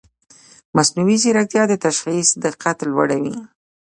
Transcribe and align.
مصنوعي 0.77 1.17
ځیرکتیا 1.23 1.63
د 1.69 1.73
تشخیص 1.85 2.29
دقت 2.45 2.77
لوړوي. 2.91 3.35